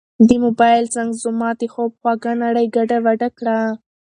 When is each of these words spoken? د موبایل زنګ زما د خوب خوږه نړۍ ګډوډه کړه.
د 0.27 0.29
موبایل 0.45 0.85
زنګ 0.95 1.11
زما 1.23 1.49
د 1.59 1.61
خوب 1.73 1.91
خوږه 1.99 2.31
نړۍ 2.43 2.65
ګډوډه 2.75 3.29
کړه. 3.37 3.59